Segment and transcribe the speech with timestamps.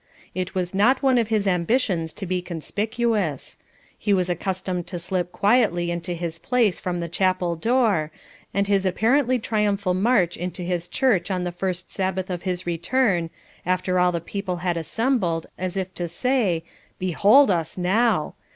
[0.33, 3.59] It was not one of his ambitions to be conspicuous;
[3.95, 8.11] he was accustomed to slip quietly into his place from the chapel door,
[8.51, 13.29] and his apparently triumphal march into his church on the first Sabbath of his return,
[13.63, 16.63] after all the people had assembled, as if to say,
[16.97, 18.33] "Behold us now!"